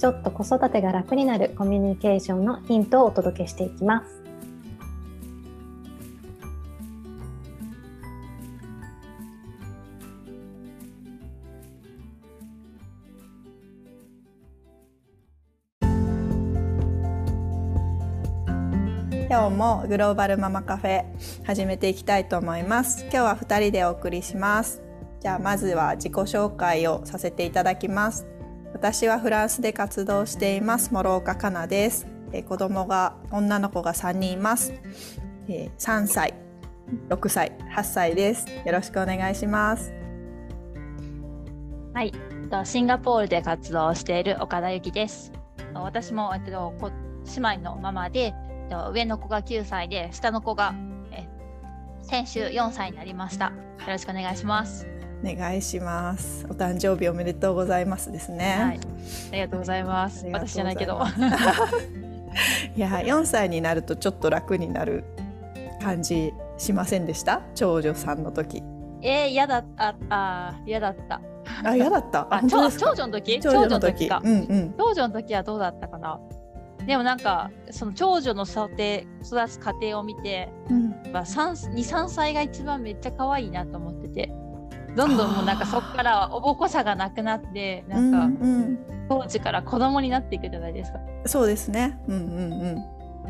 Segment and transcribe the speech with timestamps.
[0.00, 4.20] ちょっと子育てが楽になるコミュニケーションのヒントをお届けしていきます。
[19.28, 21.04] 今日もグローバルママカフェ
[21.44, 23.02] 始めていきたいと思います。
[23.02, 24.80] 今日は2人でお送りします。
[25.20, 28.39] じゃあまずは自己紹介をさせていただきます。
[28.80, 30.90] 私はフランスで活動しています。
[30.90, 32.06] 諸岡かなです。
[32.32, 34.72] え子供が女の子が3人います。
[35.48, 36.32] え3歳
[37.10, 38.46] 6歳8歳です。
[38.48, 39.92] よろしくお願いします。
[41.92, 42.14] はい。
[42.64, 45.30] シンガポールで活動している岡田由紀です。
[45.74, 46.50] 私も姉
[47.36, 48.32] 妹のママで
[48.94, 50.74] 上の子が9歳で下の子が
[51.12, 51.28] え
[52.00, 53.48] 先週4歳になりました。
[53.48, 53.52] よ
[53.86, 54.99] ろしくお願いします。
[55.22, 56.46] お願いします。
[56.48, 58.80] お誕生日おめでとうございますですね、はい、
[59.32, 60.26] ありがとうございます。
[60.26, 61.00] 私じゃないけど。
[62.76, 65.04] いや4歳になるとちょっと楽になる
[65.82, 67.42] 感じしませんでした？
[67.54, 68.62] 長女さんの時。
[69.02, 69.96] えー、嫌だった。
[70.08, 71.20] あ嫌だった。
[71.64, 72.26] あ嫌だった？
[72.34, 73.40] あ長女の時？
[73.40, 74.08] 長女の時。
[74.08, 76.18] か、うんうん、長女の時はどうだったかな？
[76.86, 84.32] でもなんかその長女の育て育つ過程を見て、うん、23歳が一番めっちゃ可愛いなと思ってて
[85.00, 88.28] どんどんもうなんかそこからおぼこさがなくなってなんか、
[89.08, 90.98] 当時から子供になっていくじゃないですか。
[91.24, 92.52] そうですね、うんうん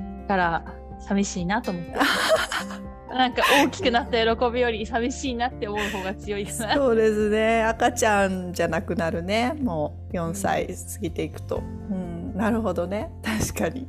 [0.03, 0.65] うん、から
[0.99, 1.93] 寂しいなと思って。
[3.15, 7.63] なんか大きくなった喜びより寂しいなって思う方が強いですそうですね。
[7.63, 9.55] 赤ちゃんじゃなくなるね。
[9.61, 13.11] もう4歳過ぎていくと、うん、なるほどね。
[13.23, 13.87] 確かに。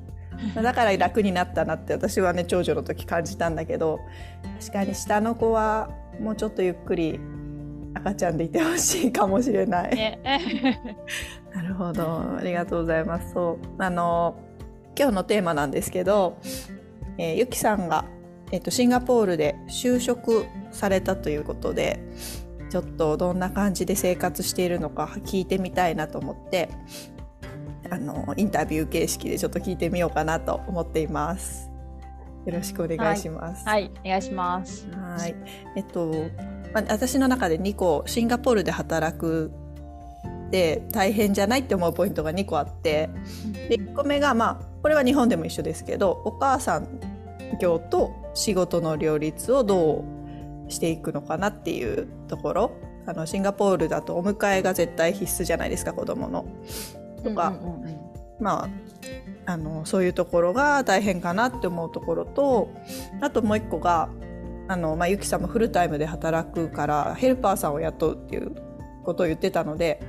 [0.56, 4.00] だから楽になったなって私はね長女の時感じたんだけど
[4.60, 7.20] 確かに下の子はもうちょっとゆっくり
[7.94, 9.96] 赤ちゃんでいてほしいかもしれない。
[9.96, 10.20] ね、
[11.54, 13.34] なるほどありがとうございます。
[13.34, 14.36] そうあの
[14.98, 16.38] 今日のテーマなんですけど、
[17.18, 18.06] えー、ゆきさんが
[18.52, 22.00] えっと、シンガポールで就職されたということで
[22.70, 26.70] ちょっとどんな感じで生活しているのか聞いてみたいなと思って
[27.90, 31.70] あのインタビュー形式でちょっと聞いてみようかなと思っています。
[32.46, 33.68] よろしくお願いします。
[33.68, 34.88] はい、はい、お願いします。
[34.90, 35.36] はい、
[35.76, 36.12] えっと、
[36.74, 39.52] まあ、私の中で2個シンガポールで働く
[40.52, 43.10] で大変じゃないって思うポイントが2個あって
[43.70, 47.00] で1個目がまあこれは日本でも一緒ですけどお母さん
[47.60, 50.04] 業と仕事の両立をど
[50.68, 52.72] うしていくのかなっていうところ
[53.06, 56.46] あのシンガポールだとお迎えが絶対必須じゃないですか子供の。
[57.24, 57.98] とか、うんうんうん、
[58.40, 58.70] ま
[59.46, 62.70] ああのそういうところが大変かなって思うところと
[63.22, 64.10] あともう一個が
[64.72, 68.56] あの、まあ、ゆきさんもフルタイムで働くからヘルパーさんを雇うっていう
[69.04, 70.02] ことを言ってたので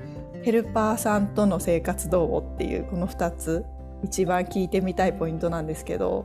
[0.42, 3.64] ヘルパーさんとの生活どうっていうこの2つ
[4.04, 6.24] 一番聞いてみたいポイントなんですけど。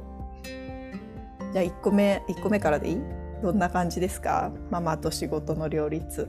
[1.53, 3.01] じゃあ1個目1個目からでいい？
[3.41, 4.51] どんな感じですか？
[4.69, 6.27] ママと仕事の両立。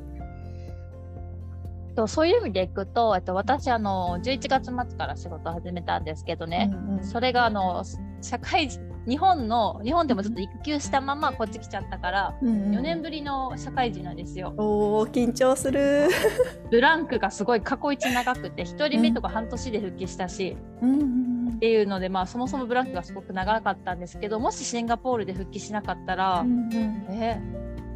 [2.07, 7.83] そういう意味でいくと、えっと、私あの11月末から仕事を始めたんですけどね、うんうん、それがあの
[8.23, 8.69] 社会
[9.09, 14.53] 日本の日本でもちょっと育休したままこっち来ちゃったから、うんうん、4年ぶりの社会人なんですよ。
[14.59, 16.09] お緊張する
[16.71, 27.41] ブランクがすごい過去一長くて1人目とか半年で復帰したし、うんっていうので、まあ、そもそもブランクがすごく長かったんですけどもしシンガポールで復帰しなかったら、うんうん、え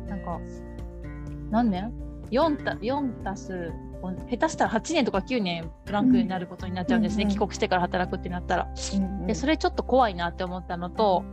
[0.09, 0.41] なんか
[1.51, 1.93] 何年
[2.31, 3.73] ?4 た ,4 たす
[4.11, 11.25] 下手したら8年とか9年ブランクになることになっちゃうんですね、うんうん、帰国してから働くってなったら、うんうん、でそれちょっと怖いなって思ったのと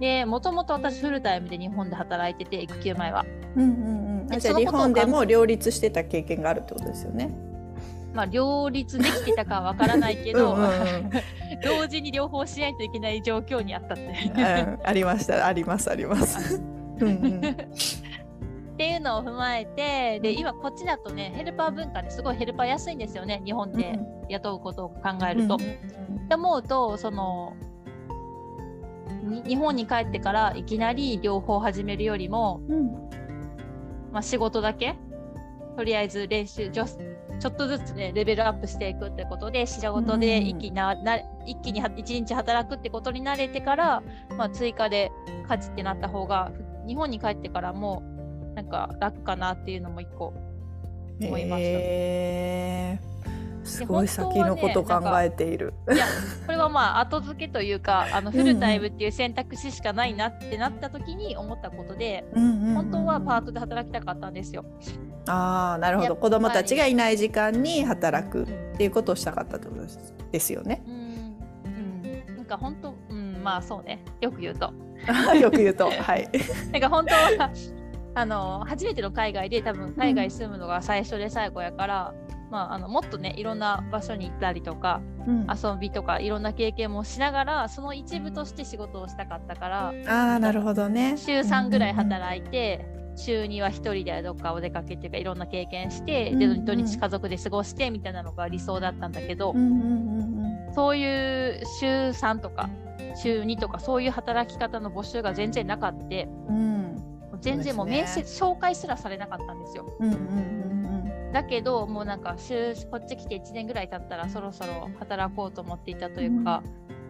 [0.00, 3.24] でもともと私フルタイムで日本で働いてて育休前は、
[3.56, 7.34] うんうんうん、じゃあ日本でも両立してた経験があるってことですよね。
[8.12, 11.10] まあ両立できてたかはわからないけどうん、
[11.64, 14.38] 同時に両方しないといけない状況にあったって、う。
[14.38, 15.46] ん、ありました。
[15.46, 16.62] ありますあります。
[17.00, 17.40] うん、
[18.74, 25.54] っていうのを踏まえてで今こっちだとねヘルパー文化ですごいヘルパー安いんですよね日本で雇うことを考えると。
[25.54, 27.56] って思うとその
[29.46, 32.86] 日本に帰ってからいきなり両方始めるよりも、うん、
[34.12, 34.96] まあ、仕事だけ
[35.76, 44.02] とりあえず練習ちょちょっとずつねレベルアップしていくってことで仕事で一気にな、な一気に一日働くってことに慣れてから、
[44.36, 45.12] まあ、追加で
[45.48, 46.52] 家事ってなった方が
[46.86, 48.02] 日本に帰ってからも
[48.54, 50.32] なんか楽かなっていうのも一個
[51.20, 51.68] 思いました。
[51.70, 53.14] えー
[53.64, 55.72] すごい先のこと考えている。
[55.88, 56.06] ね、いや
[56.46, 64.64] これはまあ後付けというかあのフルタイムっていう選択肢しかないなってなった時に思ったことで、本当はパートで働きたかったんですよ。
[65.26, 69.82] ああなるほど子供たちがいない時間に働くっていうことをしたかったってこと
[70.30, 70.82] ですよね。
[70.86, 70.92] うん、
[71.64, 74.72] うん、なんか本当、うん、まあそうねよく言うと。
[75.38, 76.28] よく言うとはい
[76.72, 77.50] なんか本当は
[78.14, 82.14] あの初めての海外で多分海外住むのが最初で最後やから、
[82.44, 91.16] うん、まあ、あのもっとねいろんな場所に行ったりとか、うん、遊びとかいろんな経験もしながらその一部として仕事をしたかったからあなるほどね。
[91.16, 102.70] 週3ぐらい働いて、うんうん、週2は1人でどっかお出かけっていうかいろんな経験して、うんうん、土日家族で過ごしてみたいなのが理想だったんだけど、うんうんうんうん、そういう週3とか
[103.16, 106.04] 週2とかそういう働き方の募集が全然なかった。
[106.48, 106.73] うん
[107.44, 109.92] 全然もう面接、ね、紹介すらされなかったんですよ。
[110.00, 110.20] うんうんうん
[111.26, 116.62] うん、だけどもうなんか週こっち来て1年ぐらい経ったらそろそろ働こうと思っていたというか、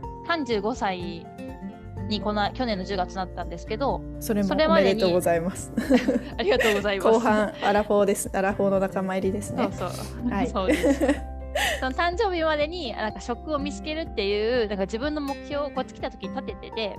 [0.02, 1.26] うん、35歳
[2.08, 5.72] にこの去年の10月になったんですけどそれもおめでとうございます。
[6.36, 7.08] ありがとうございます。
[7.08, 8.28] 後半アラフォーです。
[8.32, 9.68] アラフォーの仲間入りですね。
[9.70, 11.33] そうそう,、はい、そうです
[11.80, 16.98] その誕生日までになんか職を見つけるっていうなんか自分の目標をこっち来た時に立ててて。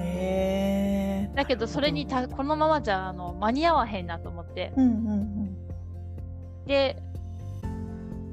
[0.00, 7.00] へだけどそれにたこのままじゃあの間に合わへんなと思って、うんうんうん、で、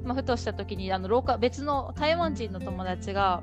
[0.04, 3.42] まあ、ふとした時にあの廊下別の台湾人の友達が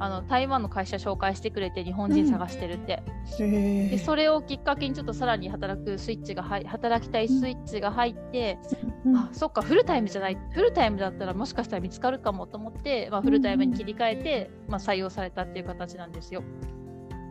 [0.00, 3.02] あの台湾の会社紹介してくれて日本人探してるって、
[3.40, 8.58] うん、でそれをきっかけにちょっとさらに働くスイッチが入働きたいスイッチが入って、
[9.04, 10.38] うん、あそっかフルタイムじゃない。
[10.52, 16.42] フルタイムだったらもしかしたら見つかるかもと思って、まあ、フルタイムに切り替えて、まあ、採用されたっていう形なんですよ。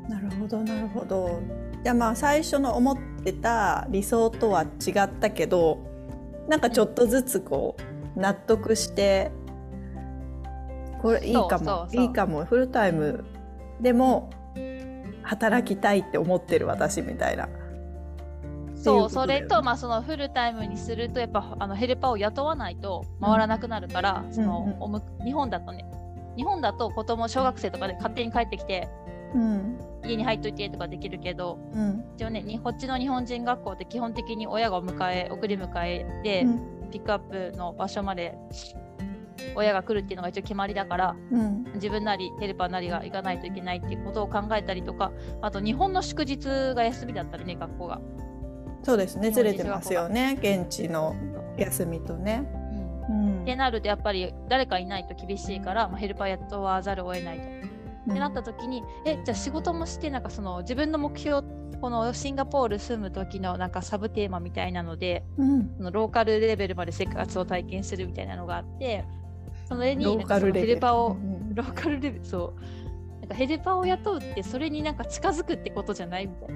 [0.09, 1.41] なるほどなるほど。
[1.83, 5.79] じゃあまあ最初の思ってた理想とは違ったけど
[6.47, 7.75] なんかちょっとずつこ
[8.15, 9.31] う納得して
[11.01, 11.87] これいいかも。
[11.91, 12.45] いいかも。
[12.45, 13.23] フルタイム。
[13.81, 14.29] でも
[15.23, 17.47] 働きたいって思ってる私みたいな。
[18.75, 25.85] そうそれと、まあ、そのフルタイムにするとやっぱあのヘルパーを雇わないと回らなくなるから、うん、その、うんうん、日本だとね。
[26.37, 28.87] 日本だと子供小学生とかで勝手に帰ってきて、
[29.33, 36.45] うん、家に入っといてとかできるけど、うん、一応ねこっちの日本人学校って基本的に親が迎え送り迎えで、
[36.91, 37.19] ピックアッ
[37.51, 38.37] プの場所まで
[39.55, 45.11] 親が来るっていうのが一応決まりだから、うん、自分なりヘルパーなりが行かないといけないっていうことを考えたりとか
[45.41, 46.45] あと日本の祝日
[46.75, 48.01] が休みだったりね学校が。
[48.83, 51.15] そうですねずれてますよね現地の
[51.57, 52.47] 休みとね。
[53.09, 57.67] うん、ってなるとやっぱり誰かいないと厳しいから、まあ、ヘルパー雇わざるを得ないと。
[58.11, 61.45] ってなった時にえじゃあ仕事もしてなんかその自分の目標
[61.81, 69.05] このシンガポール住む時のなんかサブテーマみたいなので、うん、そのローカルレベルまで生活を体験するみたいなのがあって
[69.67, 73.21] それにローカルヘルパーを、うん、ローカルレベルそう。
[73.21, 76.55] なんかヘルパーを雇うってそれになんか近づくってことじゃないみたい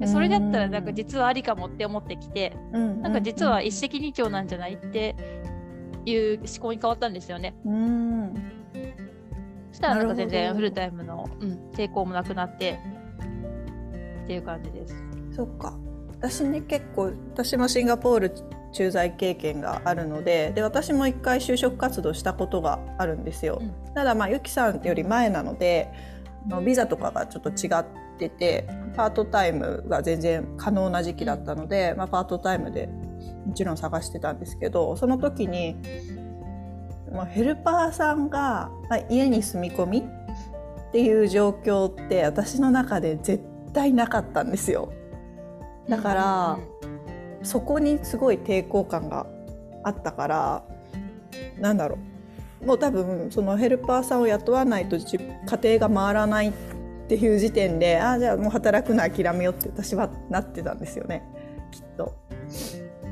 [0.00, 0.08] な。
[0.08, 5.16] それだったらなんか実はありかもって思ってきて、うん、なんか実は一石二鳥なんじゃないって
[6.04, 7.54] いう思考に変わったんですよね。
[7.64, 8.34] うん。
[9.70, 12.78] そしたらなんか全然フルタイムの、うん、抵抗もなくなって
[14.24, 14.94] っていう感じです。
[15.32, 15.76] そっか。
[16.20, 18.34] 私ね結構私もシンガポール
[18.72, 23.58] 駐在経験があるのでで私も一回就職活動したことがあるんですよ。
[23.60, 25.90] うん、ただまあゆきさんより前なので
[26.46, 27.84] のビザとかがちょっと違っ
[28.18, 32.88] ててパートタイムが全然可能な時期だったので、まあ、パートタイムで
[33.46, 35.76] もちろん探してたんですけどその時に、
[37.12, 44.90] まあ、ヘルパーさんが、まあ、家に住み込みっていう状況って私の中で絶対なかったんですよ。
[45.88, 46.58] だから、
[47.42, 49.26] そこにすごい抵抗感が
[49.84, 50.62] あったから
[51.60, 51.98] なんだろ
[52.62, 56.52] うもう多分そのヘルパーさんを雇わないと家庭が回らないっ
[57.08, 61.22] ていう時点でああじゃあもう働くの諦めようって私はなってたんですよね
[61.70, 62.14] きっと。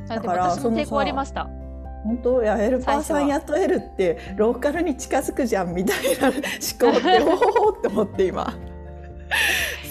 [0.08, 1.48] だからその抵抗ありました
[2.04, 8.54] 本当いやヘルパーさん雇えるってローカルに近づくじゃんみたいな思考っておおって思って今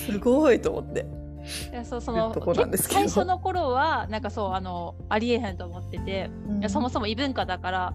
[0.06, 1.25] すごいと思って。
[1.72, 2.34] いやそうその
[2.76, 7.94] 最初の頃はなんかそうあのありえへんと思ってて、うん、いやそもそも異文化だから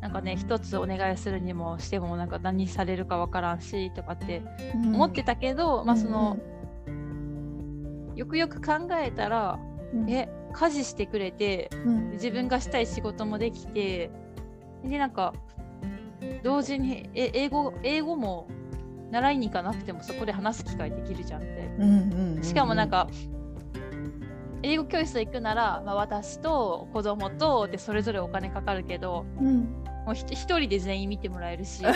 [0.00, 4.42] なんかね一つお願いするにもしてもなんか何されるかわからんしとかって
[4.74, 6.38] 思ってたけど、うん、まあその、
[6.86, 9.58] うん、よくよく考えたら、
[10.08, 14.10] え家事してくれて、うん、自分がしたい仕事もできて
[14.84, 15.34] でなんか
[16.42, 18.48] 同時にえ英語英語も
[19.12, 23.08] 習いに行かなくてもそこで話す機会できるじゃんって、うんうんうん、しかもなんか
[24.62, 31.84] 英語教室行くなら、まあ、私と子供とでそれぞれお金かかるけど、うん、もう一人で全員見てもらえるし。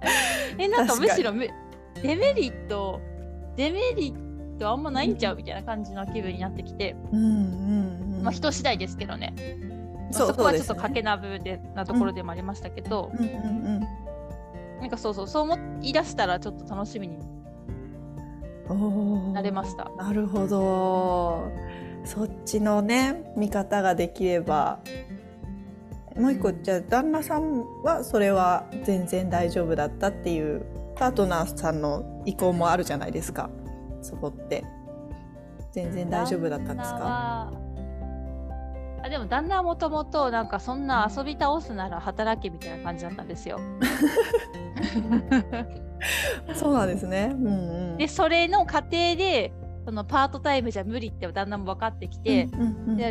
[0.56, 3.00] えなんかむしろデメリット
[3.56, 9.34] デメリットあんまないんちゃうみたいな感じの気分になってきて、うんうんうん、まあ人次第ですけどね。
[10.10, 13.36] そこはちょっと賭けな部でなところでもありましたけど、うんうんう
[13.80, 13.86] ん、
[14.80, 17.18] なんかそうそうそう思い出したらちょっと楽しみに
[19.32, 19.90] なれました。
[19.96, 21.50] なるほど。
[22.04, 24.78] そっちのね見方ができれば。
[26.16, 30.66] もう一個じゃあ旦那さんはそれは全然大丈夫だったっていう
[30.96, 33.50] パートナーさんの意向もあるじゃないですか。
[34.02, 34.64] そこって。
[35.72, 37.52] 全然大丈夫だったんですか？
[39.08, 43.58] あでも旦那はもともとなんかそんな遊び倒すなら働けみたいな感じだったんですよ。
[46.54, 47.32] そうなんですね。
[47.34, 49.52] うんうん、でそれの過程で
[49.84, 52.46] そのパートタイムじゃ無理って旦那も分かってきて、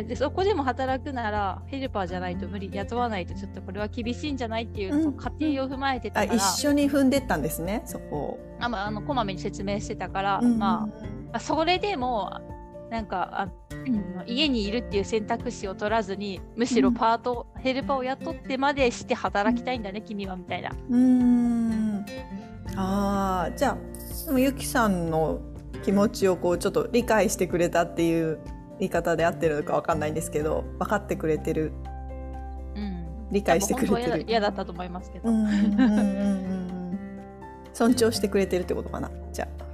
[0.06, 6.34] でそこでも働くならヘルパーじゃないと無理雇わないとちょっとこれは厳しいんじゃないっていう、うん、過程を踏まえてたから。
[6.34, 10.88] 一緒に踏んでったんですねそこあ、まあ、あのこまめに説明してたから、うんうん、ま
[11.32, 12.40] あそれでも
[12.90, 20.70] なんかあ、うん、家にいるっていう選択肢を取らずにむしろパート、うん、ヘルパーを雇ってまでして働きたいんだね、うん、君はみたいな。
[20.90, 22.04] うん。
[22.76, 23.76] あじゃあ
[24.26, 25.40] でもゆきさんの
[25.82, 28.38] 気持ちをこうちょっと理解してくれたっていう
[28.78, 31.72] 言い方で合ってるのか分かんないんですけど分かってくれてる、
[32.74, 34.24] うん、理解してくれてる。
[34.26, 35.28] 嫌だったと思いますけど。
[37.74, 39.64] 尊重してくれてるってことかなじゃあ。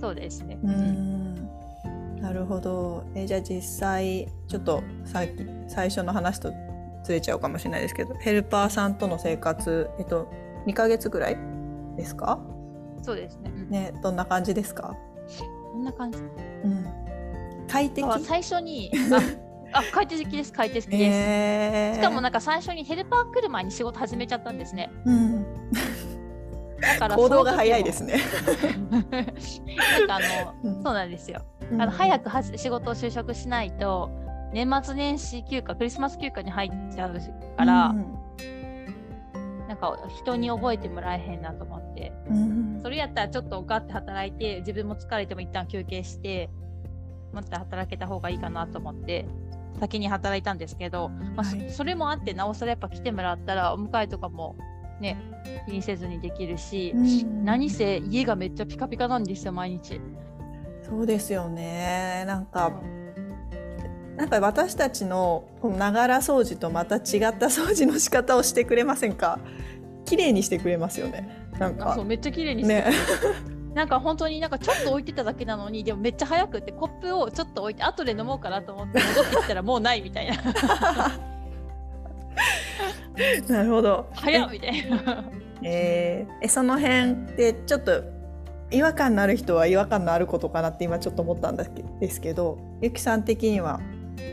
[0.00, 0.58] そうですね。
[0.64, 1.21] うん
[2.22, 6.52] なるほどえじゃあ実際ちょっとさっき最初の話と
[7.02, 10.30] ずれちゃうかもしれないですけどヘルパーさんとの生活えっと
[10.66, 11.38] 2ヶ月ぐらい
[11.96, 12.38] ですか？
[13.02, 13.50] そうですね。
[13.68, 14.96] ねどんな感じですか？
[15.72, 16.18] こんな感じ。
[16.18, 16.22] う
[16.68, 16.86] ん。
[17.68, 18.06] 快適？
[18.24, 18.92] 最初に。
[19.72, 24.92] あ、あ快適です快適です、えー、しかもなんか最初にヘルパー来る前に仕事始めちゃったんですね。
[25.06, 25.44] うん。
[26.80, 28.20] だから行動が早いですね。
[28.90, 29.02] なん
[30.06, 31.42] かあの、うん、そうなんですよ。
[31.78, 34.10] あの早くは仕事を就職しないと
[34.52, 37.14] 年末年始休暇クリスマス休暇に入っちゃう
[37.56, 38.06] から、うん、
[39.68, 46.50] なんか人に覚えてもらえへんなと思って、うん、それやったらちょっとガッて働いて自分も疲れても一旦休憩して
[47.32, 49.26] また働けた方がいいかなと思って
[49.80, 54.56] 先に働いたんですけど、まあ、はい、それもあってなおさらやっぱ来てもらったらお迎えとかも
[55.00, 55.16] ね
[55.66, 60.00] 気にせずにできるし、うん、何せ家がめっちゃピカピカなんですよ毎日。
[60.92, 62.24] そうですよね。
[62.26, 62.70] なんか、
[64.16, 65.44] なんか私たちの
[65.78, 69.38] ながら掃除とまた違った掃除の仕方をしてくれませんか？
[70.04, 71.48] 綺麗にしてくれますよね。
[71.58, 71.94] なんか。
[71.94, 72.92] そうめっちゃ綺麗にしてね、
[73.74, 80.36] なんか本当になんかちょっと置いてただけなのにでもめっちゃ早くってコップをちょっと置いて後で飲もうかなと思って戻ってきたらもうないみたいな。
[83.48, 84.10] なるほど。
[84.12, 85.24] 早みたいな。
[85.62, 88.21] えー、えその辺でちょっと
[88.72, 91.64] 違和感のある人は違和感のあることかなって今ちょっと思ったんで
[92.08, 93.80] すけどゆきさん的には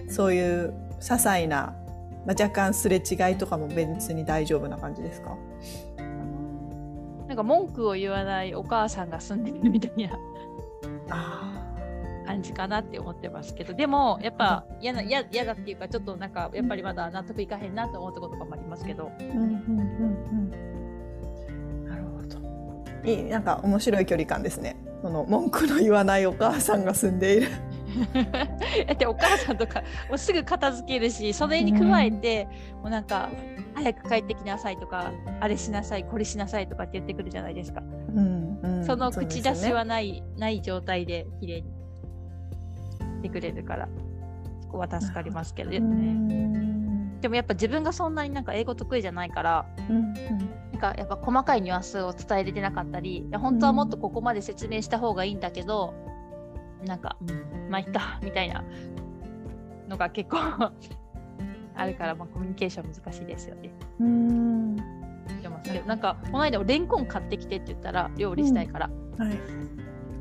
[0.09, 1.75] そういう些細な、
[2.25, 5.37] まあ、若干すれ違いとかも別に大丈夫な感じですか？
[7.27, 10.17] なんか文句を言わないお母さんが住んでるみたいな
[12.25, 19.11] 感じかなって思ってますけどでもやっぱ嫌な嫌だっていうかちょっとなんかやっぱりまだ納得いかへんなと思ったこととかもありますけど。
[19.19, 20.78] うんうんうんうん、
[23.03, 24.75] いいなんか面白い距離感ですね。
[25.01, 27.49] その文句の言わないお母さんが住んでいる。
[28.87, 32.45] だってお母さんとかもうすぐ片付けるしそれに加えて、
[32.81, 33.29] もうなんか
[33.73, 41.69] 早く帰ってきなさいとかあれしなさいこれしなさいとかって言ってくるじゃないですか、うんうん、その口出しはない、ね、ない状態で綺麗に
[43.19, 43.89] してくれるから
[44.61, 45.79] そこは助かりますけどね
[47.21, 55.93] でもやっぱ自分がそんなになんか英語得意じゃないから、うんうん、なんかやっぱ細かいニュアンスを伝えれてなかったりいや本当はもっとここまで説明した方がいいんだけど、
[56.85, 57.17] なんか、
[57.69, 58.63] まあいっかみたいな
[59.87, 60.37] のが結構
[61.75, 63.71] あるから、まあ、コミュニケーション難しいですよね。
[63.99, 64.75] うん
[65.85, 68.89] なんかこの間レンコン買ってきてって言ったら料理したいから。
[69.17, 69.37] うんはい、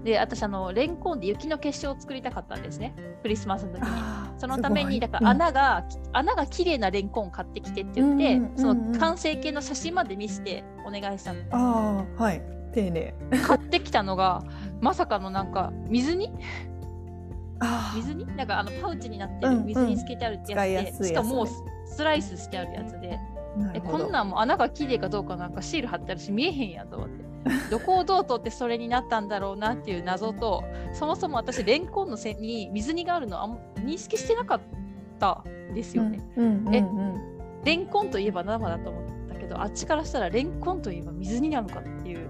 [0.04, 4.27] で私あのレンコンで雪の結晶を作りたかったんですねクリスマスの時に。
[4.38, 11.40] そのためにだから穴が、うん、穴が綺麗なレンコン買ってきてって言って、うんうんうんうん、その完成形の写真まで見せてお願いしたの。
[11.50, 12.42] あはい。
[12.72, 13.14] 丁寧。
[13.46, 14.42] 買ってきたのが
[14.80, 16.32] まさかのなんか水に
[17.96, 21.46] 水になんかあのパウチになってる水につけてあるってやつで、うんうん、しかも
[21.86, 23.18] スライスしてあるやつで。
[23.74, 27.24] えこんなんも穴が綺麗かどうかなんかシール貼ってあるし見えへんやんと思って
[27.70, 34.60] どこをどう取ってそれになったんだろうなっていう謎とそもそも私レンコンの線に水煮があるのあん認識してなかっ
[35.18, 36.20] たんですよね。
[36.36, 36.84] うんうんうんうん、え
[37.64, 42.28] レンコンといえば生だと思ったけどあっちからしたらレンコンといえば水煮なのかっていう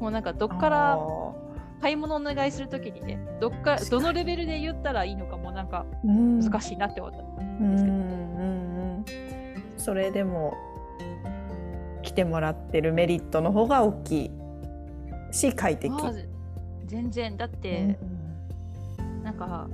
[0.00, 0.98] もうなんかどっから
[1.80, 7.22] 買い物お願いするときにねどっかどのレベルで言ったらいいのかもなんか難しいなって思った。
[7.22, 7.96] んですけど。
[7.96, 9.04] うんうんうん。
[9.76, 10.54] それでも
[12.02, 14.30] 来てもらってるメリットの方が大きい
[15.34, 15.92] し快適。
[16.86, 17.96] 全然だって、
[18.98, 19.68] うん、なんか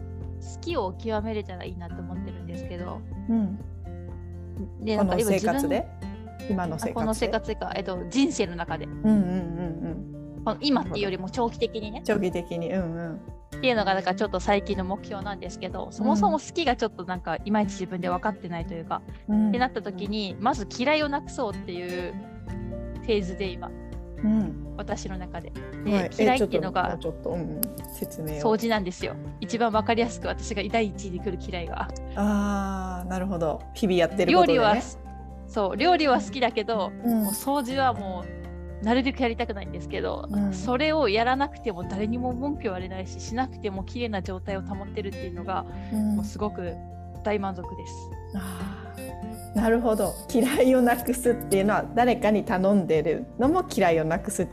[0.55, 3.59] 好きを極めれたらいいなって思ってるんですけど、うん、
[4.81, 5.87] でなんか今生活で？
[6.49, 6.95] 今の生活。
[6.95, 12.02] この生活か、えっと、人生の中で、うんうんうんうん、今っていうよりも長期的にね。
[12.05, 12.73] 長期的に。
[12.73, 13.21] うんうん。
[13.57, 22.14] っていうのがなんかちょっと最近の目標なんですけどそもそも好きがちょっとなんかいまいち自分で分かってないというか、うん、ってなった時にまず嫌いをなくそうっていう
[23.02, 23.71] フェーズで今、
[24.25, 25.53] うん、私の中で。
[25.85, 27.61] で、はい、嫌いっていうのがちょっと、うん、
[27.95, 29.15] 説明掃除なんですよ。
[29.41, 31.89] 一番分かりやすく私が第一位に来る嫌いが。
[32.17, 33.62] あーなるほど。
[33.75, 34.77] 日々やってることで、ね、料理は
[35.49, 36.93] そう料理は好きだけど、もう
[37.33, 38.25] 掃除はも
[38.83, 46.75] うなるべくやりたくないんですけど、うん、それをやらなくても誰にも文句言われないししなくても綺麗な状態を保ってるっていうのが、うん、もうすごく
[47.23, 47.95] 大満足です。
[49.54, 54.49] なるほど嫌いをなくすっていうのは誰かに頼んでるのも嫌いをなくすっ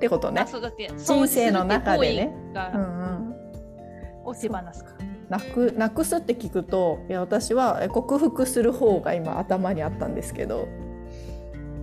[0.00, 0.44] てことね。
[0.46, 2.34] そうだって人生の中でね。
[2.74, 4.92] うんうん、を手放すか。
[5.28, 10.68] なくなくすって聞くといや私は克服する方が今頭にあったんですけど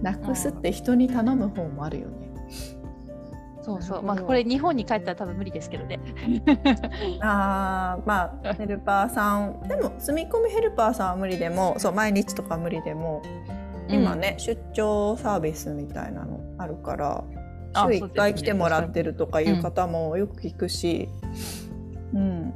[0.01, 2.24] なくすって人に頼む方もあるよね。
[3.65, 5.99] そうそう、まあ、これ日本に帰ったら多分無理ですけどね。
[7.21, 13.23] ああ、まあ、ヘルパーさん、でも住み込みヘルパーさんは無理でも、そう、毎日とか無理でも。
[13.87, 17.23] 今ね、うん、出張サービスみたいなのあるから。
[17.73, 21.09] 週1回来てもらってるとかいう方もよく聞くし。
[22.13, 22.53] うん、うん、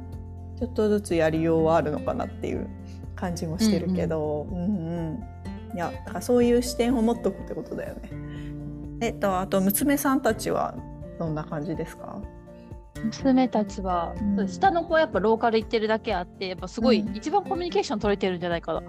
[0.58, 2.68] ちょっとずつやりようはあるのかなっていう
[3.16, 4.46] 感じもしてるけど。
[4.50, 5.24] うん、うん、うん
[5.74, 8.10] いやだからそういう視点を持っとくってことだよね。
[9.00, 10.74] えっとあと娘さんたちは
[11.20, 12.20] どんな感じですか？
[13.04, 18.82] 娘たちは、うん、下の子はやっぱローカル行ってるだけあってやっぱすごい、一番コミュニケーション取れてるんじゃないかな。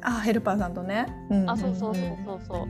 [0.00, 1.06] あヘルパーさんとね。
[1.30, 2.68] うん、あそうそうそうそうそう。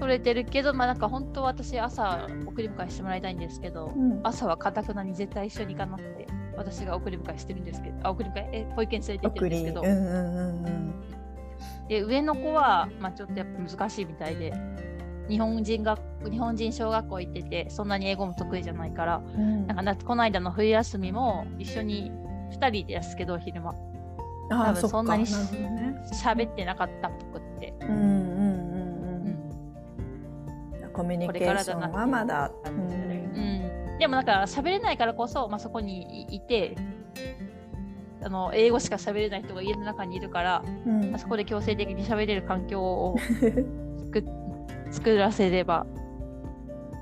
[0.00, 9.82] 取れてるけどまあなんか本当私朝送り迎えしてもらいたいんですけど、うん、朝はかたくなに絶対一緒に行かなくて私が送り迎えしてるんですけどあ送り迎ええ保育園連れて行ってるんですけど。
[9.82, 10.94] うんうんうんうん
[11.88, 14.52] で上の子は、まあ、ちょっとやっぱ難しいみたいで
[15.28, 22.12] 日本人学日本人小学校行っててそんなに英語も得意じゃないから、うん、なんかこの間の冬休みも一緒に
[22.52, 23.74] 2人ですけど昼間。
[24.50, 27.74] 多分そんなに喋、ね、ってなかったっぽくって。
[27.80, 29.36] うんうんうん
[30.84, 32.50] うん、コミュニケーションはまだ。
[32.66, 36.76] うん、うん、でもなんか喋れないからこそ、まあ、そこにいて
[38.22, 43.16] あの英語しか喋れない人が家の中にいるから、うん、あそこで強制的に喋れる環境を
[44.92, 45.86] 作作らせれば。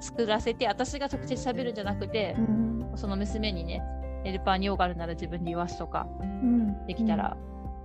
[0.00, 3.82] 作らせて私が直接喋るんじゃなくて、うん、その娘にね
[4.24, 7.36] ヘルパーに用があるなら自分に言わすとか、うん、できたら、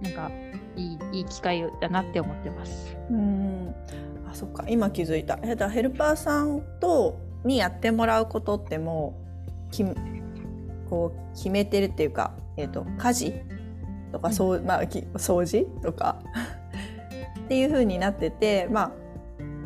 [0.01, 0.31] なんか
[0.77, 2.95] いいいい機会だなって思ってます。
[3.09, 3.75] うん。
[4.31, 4.63] あそっか。
[4.69, 5.35] 今気づいた。
[5.37, 9.17] ヘルパーさんとにやってもらうことっても
[9.67, 9.83] うき
[10.89, 13.33] こう決めてるっていうかえーと、家事
[14.11, 16.17] とかそう、まあ、掃除とか。
[17.45, 18.91] っていう風になってて、まあ、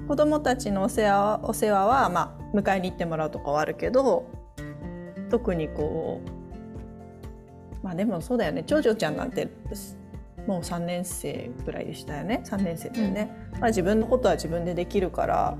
[0.10, 4.26] 子どもたちのお世話お世話は、まあ、迎えに行ってもらうとかはあるけど
[5.30, 8.64] 特にこうまあでもそうだよね。
[8.66, 9.48] 長女ちゃんなんて
[10.48, 12.42] もう3年生ぐらいでしたよね。
[12.44, 15.56] 3年生だよね、まあ、自分のことは自分でできるから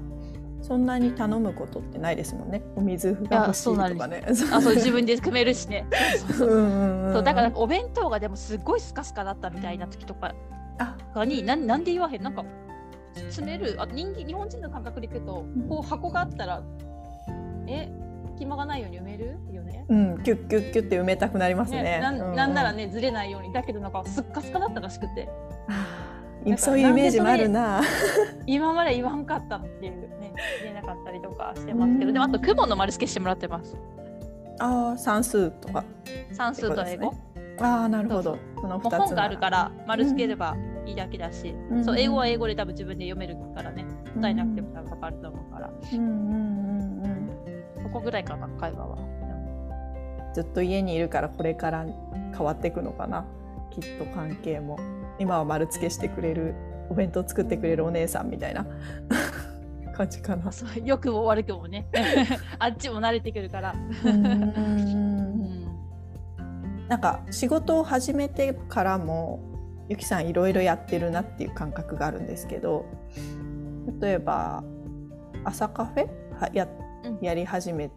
[0.64, 2.64] そんなに頼むことってないですもんね。
[2.76, 4.26] お水が欲しいとかね。
[4.28, 5.86] あそう 自分で組めるしね。
[6.36, 10.34] そうだからお弁当がでもすごいスカスカだったみたいな時とか
[11.24, 12.24] にななんで言わへん？
[12.24, 12.44] なんか
[13.14, 16.62] 詰めるあ人日本人の感覚でいくと、こう箱があったら
[17.68, 17.90] え
[18.36, 19.86] 隙間がないように埋めるよね？
[19.90, 21.84] うん、キュッキュッキュッって埋めたくなりますね。
[21.84, 25.30] ねなん、なんならねずれないようにだけどなんかすっかすかだったらしくて。
[26.58, 27.82] そういうイメージもあるな。
[28.48, 29.92] 今まで言わんかったっていう
[30.22, 33.76] ね、言えなかったりとかしてますけど、でもあと雲の丸付けしてもらってます。
[34.60, 35.84] ああ、算数とか、
[36.32, 37.14] 算数と英語。
[37.60, 38.38] ああ、なるほど。
[38.62, 45.72] その本があるから丸付ければいいだけだし、うん、そう英語は英語で多分自分で読めるからね、答えなくても多分かかると思うから。
[45.94, 47.84] うんうんうんうん。
[47.84, 48.98] そこぐらいかな会話は。
[50.34, 51.86] ずっと家にいるからこれから
[52.32, 53.26] 変わっていくのかな
[53.72, 54.78] きっと関係も
[55.18, 56.54] 今は丸付けしてくれる
[56.90, 58.66] お弁当作ってくれるお姉さんみたいな
[59.94, 60.52] 感じかな。
[60.52, 61.88] そうよくも悪くもね
[62.60, 63.76] あっちも慣れてくるから。
[64.06, 65.60] うん
[66.88, 69.40] なんか仕事を始めてからも
[69.90, 72.86] ゆきさんいろいろやってるなっていう感覚があるんですけど
[74.00, 74.64] 例えば
[75.44, 76.08] 朝カフェ？
[76.54, 76.68] や
[77.22, 77.90] やり始め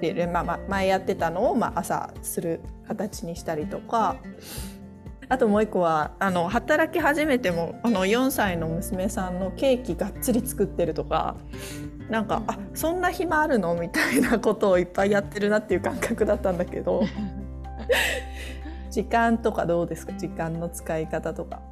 [0.00, 4.16] てる、まあ、前やってたのをまあ朝する形にしたりとか。
[5.30, 11.36] あともう一個はあの働き始めてもあの4歳の娘さんのケーキがっつり作ってるとか。
[12.08, 13.74] なんか、あそんな暇あるの？
[13.74, 17.04] みたいなことをいっぱいやってるなっていう感覚だったんだけど
[18.98, 20.12] 時間とかどうですか？
[20.14, 21.62] 時間の使い方とか。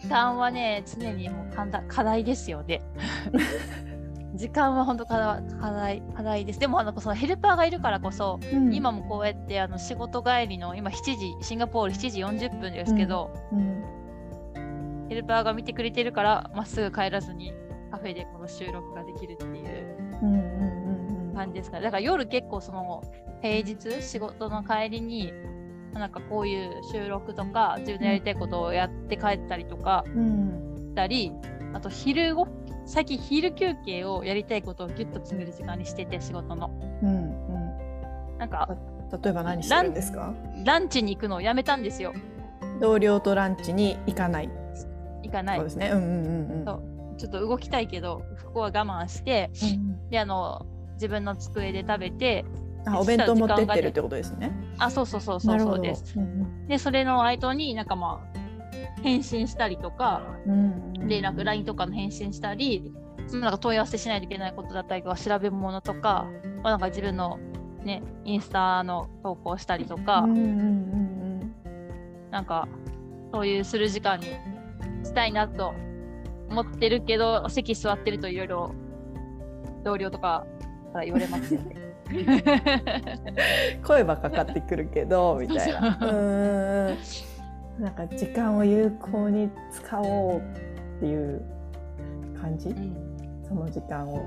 [0.00, 1.46] 時間はね常にもう
[1.88, 2.80] 課題ですよね。
[4.36, 6.60] 時間は本当課題課題です。
[6.60, 17.52] でもあのそのヘルパーがいるからこそ、うん、今もこうやってあの仕事帰りの今7時シンガポール7時40分ですけど、うんうん、ヘルパーが見てくれてるからまっすぐ帰らずに
[17.90, 21.82] カフェでこの収録ができるっていう感じですかね。
[21.86, 23.02] だから夜結構その
[23.42, 25.32] 平日仕事の帰りに
[25.98, 31.32] なんかこういう収録とか自分でやりたいことをやって帰ったりとかしたり、
[31.72, 32.46] あと昼ご
[32.86, 36.70] 最近昼休憩をやりたいことをギュッと詰める時間にしてて仕事の。
[37.02, 38.68] うんうん、なんか
[39.22, 40.32] 例えば何してるんですか？
[40.64, 42.12] ランチに行くのをやめたんですよ。
[42.80, 44.50] 同僚とランチに行かない。
[45.22, 45.58] 行かない。
[45.58, 45.90] そうですね。
[45.92, 46.64] うんうんうんうん。
[46.64, 46.82] そう
[47.18, 52.46] ちょっと動きたいけどここは我慢して、うん、であの自分の机で食べて
[52.86, 54.52] あお弁当持ってってるってことですね。
[54.78, 56.18] あそうそうそうそうそうです。
[56.18, 58.40] うん、でそれの間になんかまあ
[59.02, 62.92] 返信したりとか、連絡 LINE とかの返信したり
[63.26, 66.26] そのなんか問い合わせしないといけないことだったりとか調べ物とか,、
[66.62, 67.38] まあ、なんか自分の、
[67.84, 70.26] ね、インスタの投稿したりとか、
[72.30, 72.68] なんか
[73.32, 74.26] そういうする時間に
[75.04, 75.74] したいなと
[76.48, 78.74] 思ってるけど席座ってるといろいろ
[79.84, 80.46] 同僚とか
[80.92, 81.89] から言われますよね。
[83.86, 85.98] 声はかかってくるけど みたいな。
[86.00, 86.12] う
[86.92, 86.96] ん。
[87.82, 90.42] なんか時間を有効に使おうっ
[91.00, 91.42] ていう
[92.40, 92.94] 感じ、うん、
[93.42, 94.22] その時間を。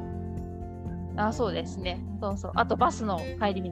[1.15, 1.99] あそうですね。
[2.19, 2.51] そうそう。
[2.55, 3.71] あとバスの帰り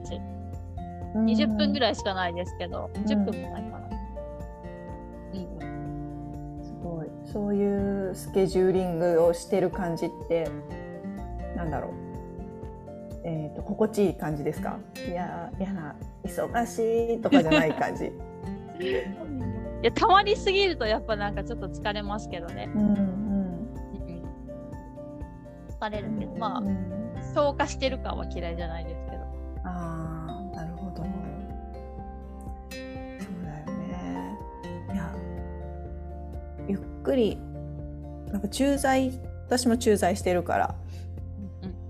[1.16, 3.88] うん、20分ぐらいしかないですけど、うん、10分もないかな、
[5.34, 7.08] うん、すごい。
[7.24, 10.48] そういうスケジューリングをしてる感じって
[11.56, 12.01] なんだろう
[13.24, 14.78] えーと、と心地いい感じですか？
[15.08, 18.06] いや嫌な忙しいとかじゃない感じ
[18.84, 18.90] い
[19.82, 22.68] やたまりすぎるとやっぱなんかちょっと疲れますけどね。
[22.74, 23.68] うんうん、
[25.80, 26.76] 疲れるけどまあ、うん、
[27.34, 29.22] 消化してる感は嫌いじゃないですけど。
[29.64, 30.96] ああなるほど。
[30.96, 31.04] そう
[33.44, 34.38] だよね。
[34.92, 35.14] いや
[36.68, 37.38] ゆっくり
[38.30, 39.12] なんか駐在
[39.48, 40.81] 私も駐在してるから、うん、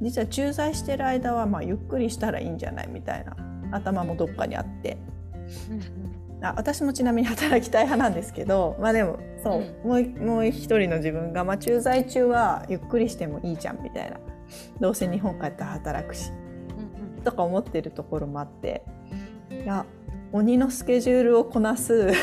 [0.02, 3.36] 実は駐在してる間はまあゆっくりしたらいいんじゃないみたいな
[3.70, 4.98] 頭もどっかにあって。
[6.42, 14.18] あ私もちなみに働きたい派なんですけど まあでもそう、うん、もうもう一人の自分が、まあ、駐在中はゆっくりしてもいいじゃんみたいな。
[14.80, 16.32] どうせ日本帰ったら働くし、う
[17.12, 18.82] んうん、とか思ってるところもあって。
[19.50, 19.86] いや
[20.32, 22.10] 鬼のスケジュールをこなす。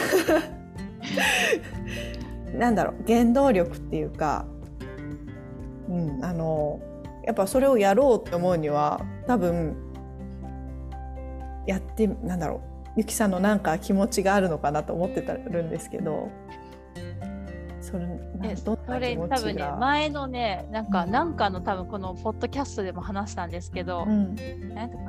[2.54, 4.46] なんだろう原動力っていうか、
[5.88, 6.82] うん、あの
[7.30, 9.78] やっぱそれをやろうって思うには多分
[11.68, 16.32] やってなんだろうゆきさんのなんか気持ちがあるのかなと思ってたるんですけど
[17.82, 24.36] それそれ多分ね前のねなんか、うん、なんかの多分このポッドキャストでも話したんですけど、うん、
[24.74, 25.04] なんとか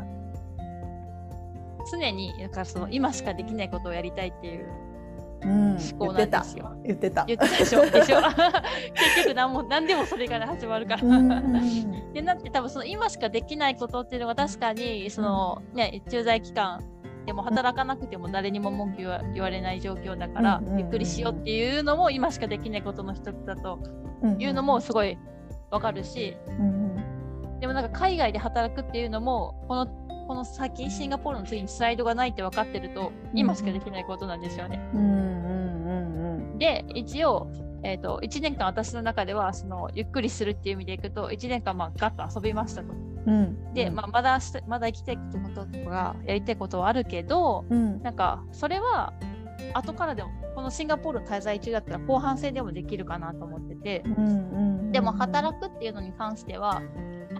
[1.91, 4.67] 常にだからその今しかできないことをやりたいっていう
[5.43, 6.77] 思考なんですよ。
[6.85, 7.25] 言ってた。
[7.25, 7.57] 言ってた。
[7.59, 7.83] でしょ？
[7.91, 8.21] でしょ？
[8.95, 11.03] 結局何も何でもそれから始まるから。
[12.13, 16.83] でなって多分その今しかできないことっていうのは確かにそのね駐在期間
[17.27, 19.03] でも働かなくても誰にも文句
[19.35, 23.79] 言われない状況だから、ゆっくりしようっていうのも今しかできないことの一つだと
[24.39, 25.19] いうのもすごい
[25.71, 26.37] わかるし、
[27.61, 29.87] でもなんか海外で働くっていうのもこの
[30.31, 34.79] この先シンガポールの次にスライドがないって分かってると今しかできないことなんですよね。
[36.57, 37.51] で一応
[37.83, 42.93] えーと、1年間私の中ではそのゆっくりするっていう意味でいくと1年間まあガッと遊びましたと。
[43.27, 44.39] うん、で、まあ、まだ
[44.69, 49.13] まだ生きたいこととかやりたいことはあるけど、うん、なんかそれは
[49.75, 56.83] 後からでもこのシンガポールの滞在中だったら後半戦でもできるかなと思ってて、うんうん、でも働くっていうのに関しては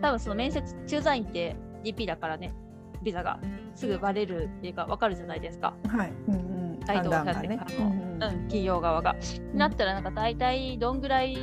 [0.01, 2.53] 多分その面接駐在員って DP だからね
[3.03, 3.39] ビザが
[3.75, 5.75] すぐバレるっていうか分かるじゃないですか。
[5.89, 6.37] はい、うんう
[6.77, 9.17] ん、態度を立ててからの、うん、企業側が。
[9.55, 11.37] なったらなんか大体どんぐらい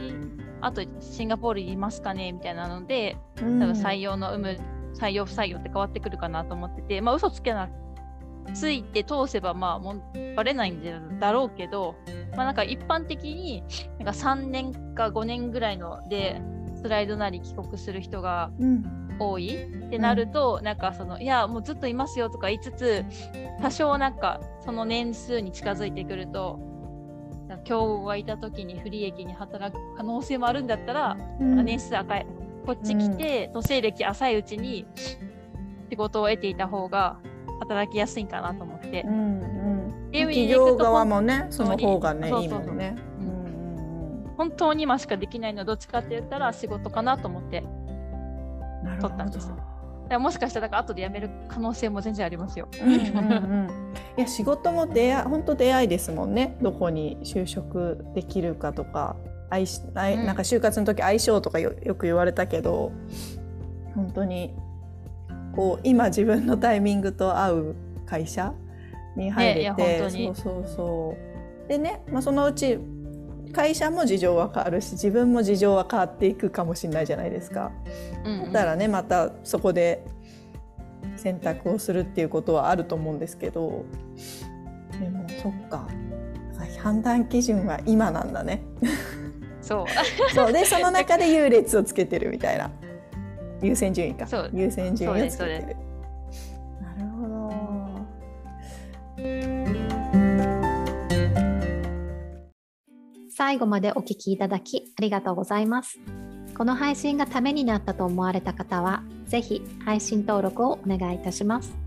[0.62, 4.58] あとシンガポールにいますかねみたいなので、多分採用の有無
[4.96, 7.70] 採用不採用って変わってくるかなと思ってて、まあ嘘つけな
[8.54, 9.96] ついて通せばまあも
[10.36, 11.96] バレないんだろうけど、
[12.36, 13.64] まあ、なんか一般的に
[14.00, 16.42] なんか3年か5年ぐらいので
[16.82, 18.52] スライドなり帰国する人が
[19.20, 23.06] 多い、うん、ってなると、うん、なんかそのいやもうずっといますよとか言いつつ
[23.62, 26.60] 多少なんかその年数に近づいてくると
[27.64, 32.26] 競合がいた時に不利益に働く可能性もあるんだったら、うん、年数赤い
[32.66, 34.86] こっち来て、都政歴浅いうちに
[35.90, 37.18] 仕事を得ていた方が
[37.62, 39.04] 働きやすいかなと思って。
[39.08, 39.44] うんう
[39.94, 42.96] ん、企業側もねその方がねいいもんね。
[44.38, 47.64] 本当に今しかできないのはどっちかって言ったら仕事かなと思って
[49.00, 49.52] 取ったんです。
[50.20, 52.70] もしかしたら後で辞める可能性も全然ありますよ。
[52.82, 56.58] うんうんうん、いや仕事も出会本当出会いですもんね。
[56.62, 59.18] どこに就職できるかとか、
[59.50, 59.68] 相
[60.24, 62.94] なんか就活の時相性とかよよく言われたけど、
[63.96, 64.56] 本当に
[65.54, 68.54] こう今自分のタイミングと合う会社
[69.18, 71.16] に入れて、ね、そうそうそ
[71.66, 71.68] う。
[71.68, 72.80] でね、まあ、そのうち
[73.54, 77.72] 会社も事情は変わるし自分も事情は変わっていくかもしれないじゃないですか。
[78.24, 80.06] うんうん、だからねまたそこで
[81.16, 83.86] 選択をするっていうことはあると思うんですけど
[85.00, 85.88] でもそっか。
[86.84, 88.62] 判断基準は今なんだね。
[89.62, 89.86] そう。
[90.34, 90.54] そう。
[90.54, 92.72] でその中で優劣をつけてるみたいな。
[93.62, 94.28] 優先順位か。
[94.54, 95.87] 優先順位をつけてる
[103.38, 106.00] 最後までお聞きいただきありがとうございます
[106.58, 111.78] この配信がためになったと思われた方はぜひ配信登録をお願いいたします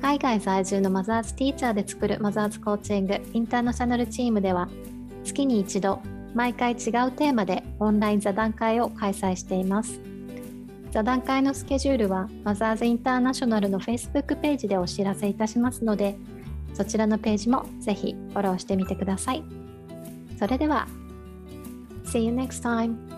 [0.00, 4.68] 海外在住のマザーズティーチャーで作るマザーズコーチングインターナショナルチームでは
[5.24, 6.00] 月に一度
[6.36, 10.00] 毎回違うテーマでオンライン座談会を開催しています。
[10.90, 16.16] 座談会のスケジュールはマザーズインターナショナルの Facebook ページでお知らせいたしますので
[16.74, 19.63] そちらのページもぜひフォローしてみてください。
[20.44, 20.86] それでは
[22.04, 23.13] See you next time!